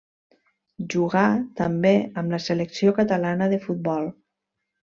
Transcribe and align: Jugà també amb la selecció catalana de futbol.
Jugà 0.93 1.25
també 1.59 1.93
amb 2.23 2.35
la 2.37 2.41
selecció 2.49 2.97
catalana 3.03 3.51
de 3.55 3.63
futbol. 3.67 4.13